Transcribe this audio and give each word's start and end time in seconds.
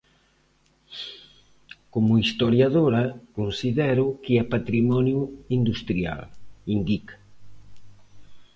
Como 1.93 2.13
historiadora 2.23 3.03
considero 3.37 4.05
que 4.23 4.33
é 4.41 4.43
patrimonio 4.55 5.19
industrial, 5.57 6.21
indica. 6.75 7.15